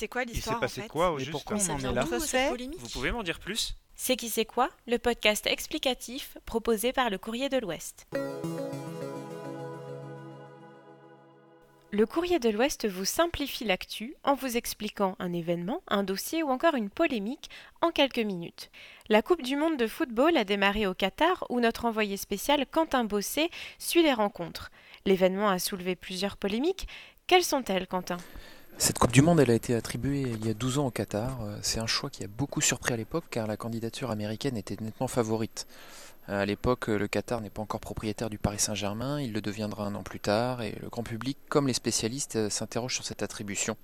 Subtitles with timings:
[0.00, 1.92] C'est quoi Il s'est l'histoire en passé fait quoi au juste pourquoi on en est
[1.92, 3.76] là Vous pouvez m'en dire plus?
[3.94, 4.70] C'est qui c'est quoi?
[4.86, 8.06] Le podcast explicatif proposé par le Courrier de l'Ouest.
[11.90, 16.48] Le Courrier de l'Ouest vous simplifie l'actu en vous expliquant un événement, un dossier ou
[16.48, 17.50] encore une polémique
[17.82, 18.70] en quelques minutes.
[19.10, 23.04] La Coupe du Monde de football a démarré au Qatar où notre envoyé spécial Quentin
[23.04, 24.70] Bossé suit les rencontres.
[25.04, 26.88] L'événement a soulevé plusieurs polémiques.
[27.26, 28.16] Quelles sont-elles, Quentin?
[28.80, 31.42] Cette Coupe du Monde, elle a été attribuée il y a 12 ans au Qatar.
[31.42, 34.76] Euh, C'est un choix qui a beaucoup surpris à l'époque car la candidature américaine était
[34.80, 35.66] nettement favorite.
[36.30, 39.84] Euh, À l'époque, le Qatar n'est pas encore propriétaire du Paris Saint-Germain, il le deviendra
[39.86, 43.22] un an plus tard et le grand public, comme les spécialistes, euh, s'interrogent sur cette
[43.22, 43.76] attribution.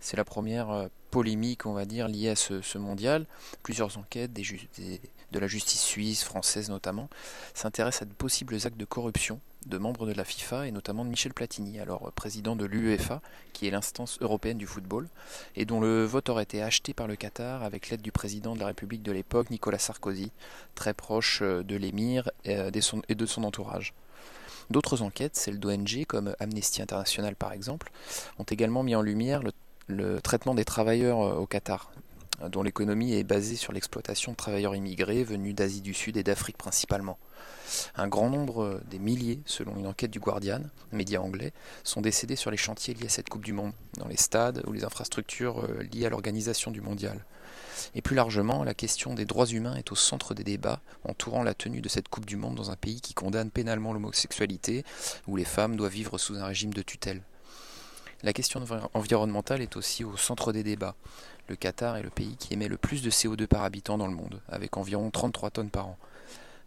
[0.00, 3.26] C'est la première euh, polémique, on va dire, liée à ce, mondial.
[3.62, 4.44] Plusieurs enquêtes, des
[5.32, 7.08] de la justice suisse, française notamment,
[7.52, 11.10] s'intéressent à de possibles actes de corruption de membres de la FIFA et notamment de
[11.10, 13.20] Michel Platini, alors président de l'UEFA,
[13.52, 15.08] qui est l'instance européenne du football,
[15.56, 18.60] et dont le vote aurait été acheté par le Qatar avec l'aide du président de
[18.60, 20.30] la République de l'époque, Nicolas Sarkozy,
[20.74, 21.76] très proche de
[22.46, 22.70] euh,
[23.08, 23.94] et de son entourage.
[24.70, 27.90] D'autres enquêtes, celles d'ONG comme Amnesty International par exemple,
[28.38, 29.42] ont également mis en lumière
[29.88, 31.92] le, traitement des travailleurs euh, au Qatar,
[32.50, 36.56] dont l'économie est basée sur l'exploitation de travailleurs immigrés venus d'Asie du Sud et d'Afrique
[36.56, 37.18] principalement.
[37.96, 41.52] Un grand nombre, euh, des milliers, selon une enquête du Guardian, média anglais,
[41.84, 44.72] sont décédés sur les chantiers liés à cette Coupe du Monde, dans les stades ou
[44.72, 47.24] les infrastructures euh, liées à l'organisation du mondial.
[47.94, 51.54] Et plus largement, la question des droits humains est au centre des débats entourant la
[51.54, 54.84] tenue de cette Coupe du Monde dans un pays qui condamne pénalement l'homosexualité,
[55.26, 57.22] où les femmes doivent vivre sous un régime de tutelle.
[58.22, 60.94] La question envi- environnementale est aussi au centre des débats.
[61.48, 64.14] Le Qatar est le pays qui émet le plus de CO2 par habitant dans le
[64.14, 65.98] monde, avec environ 33 tonnes par an.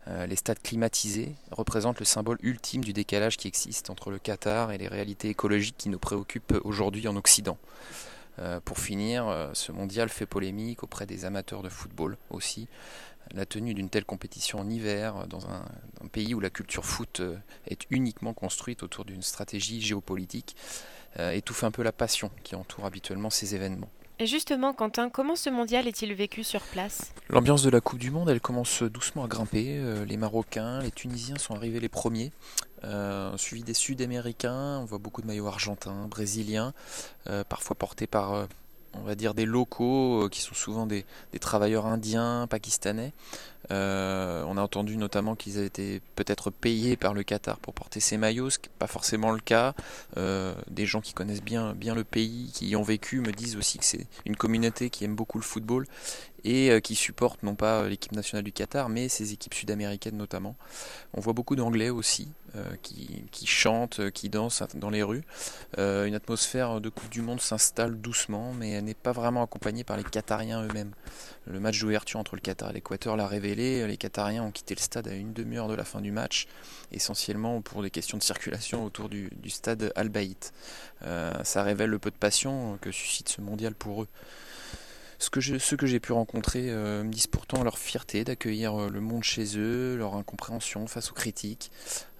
[0.07, 4.71] Euh, les stades climatisés représentent le symbole ultime du décalage qui existe entre le Qatar
[4.71, 7.57] et les réalités écologiques qui nous préoccupent aujourd'hui en Occident.
[8.39, 12.67] Euh, pour finir, euh, ce mondial fait polémique auprès des amateurs de football aussi.
[13.35, 15.65] La tenue d'une telle compétition en hiver, euh, dans un,
[16.03, 17.35] un pays où la culture foot euh,
[17.67, 20.55] est uniquement construite autour d'une stratégie géopolitique,
[21.19, 23.89] euh, étouffe un peu la passion qui entoure habituellement ces événements.
[24.21, 27.13] Et justement, Quentin, comment ce mondial est-il vécu sur place?
[27.29, 29.81] L'ambiance de la Coupe du Monde, elle commence doucement à grimper.
[30.05, 32.33] Les Marocains, les Tunisiens sont arrivés les premiers,
[32.83, 34.79] euh, suivis des Sud-Américains.
[34.79, 36.73] On voit beaucoup de maillots argentins, brésiliens,
[37.27, 38.47] euh, parfois portés par,
[39.01, 41.05] on va dire, des locaux euh, qui sont souvent des,
[41.39, 43.13] travailleurs indiens, pakistanais.
[43.71, 47.99] Euh, on a entendu notamment qu'ils avaient été peut-être payés par le Qatar pour porter
[47.99, 49.73] ces maillots, ce qui n'est pas forcément le cas.
[50.17, 53.77] Euh, des gens qui connaissent bien le pays, qui y ont vécu, me disent aussi
[53.77, 55.85] que c'est une communauté qui aime beaucoup le football
[56.43, 60.17] et euh, qui supporte non pas euh, l'équipe nationale du Qatar, mais ses équipes sud-américaines
[60.17, 60.55] notamment.
[61.13, 65.23] On voit beaucoup d'Anglais aussi euh, qui, qui chantent, qui dansent dans les rues.
[65.77, 69.97] Une atmosphère de Coupe du Monde s'installe doucement, mais elle n'est pas vraiment accompagnée par
[69.97, 70.93] les Qatariens eux-mêmes.
[71.47, 73.87] Le match d'ouverture entre le Qatar et l'Équateur l'a révélé.
[73.87, 76.47] Les Qatariens ont quitté le stade à une demi-heure de la fin du match,
[76.91, 80.53] essentiellement pour des questions de circulation autour du, stade Al Bayt.
[81.03, 84.07] Euh, ça révèle le peu de passion que suscite ce mondial pour eux.
[85.21, 88.79] Ce que je- ceux que j'ai pu rencontrer euh, me disent pourtant leur fierté d'accueillir
[88.79, 91.71] euh, le monde chez eux, leur incompréhension face aux critiques,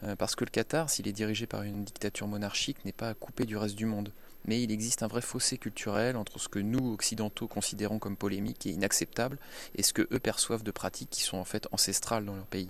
[0.04, 3.46] euh, parce que le Qatar, s'il est dirigé par une dictature monarchique, n'est pas coupé
[3.46, 4.12] du reste du monde.
[4.46, 8.66] Mais il existe un vrai fossé culturel entre ce que nous, occidentaux, considérons comme polémique
[8.66, 9.38] et inacceptable,
[9.76, 12.70] et ce que eux perçoivent de pratiques qui sont en fait ancestrales dans leur pays.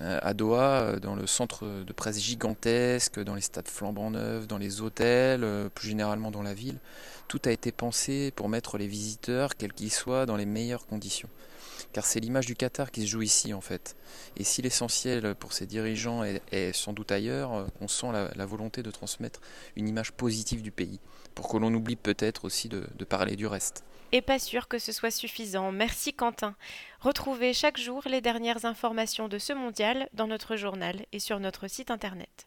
[0.00, 4.46] Euh, à Doha, euh, dans le centre de presse gigantesque, dans les stades flambant neufs,
[4.46, 6.78] dans les hôtels, euh, plus généralement dans la ville,
[7.28, 11.28] tout a été pensé pour mettre les visiteurs, quels qu'ils soient, dans les meilleures conditions.
[11.92, 13.96] Car c'est l'image du Qatar qui se joue ici en fait.
[14.38, 18.90] Et si l'essentiel pour ces dirigeants est, sans doute ailleurs, on sent la, volonté de
[18.90, 19.40] transmettre
[19.76, 21.00] une image positive du pays,
[21.34, 23.84] pour que l'on oublie peut-être aussi de parler du reste.
[24.14, 25.72] Et pas sûr que ce soit suffisant.
[25.72, 26.54] Merci Quentin.
[27.00, 31.66] Retrouvez chaque jour les dernières informations de ce mondial dans notre journal et sur notre
[31.66, 32.46] site internet.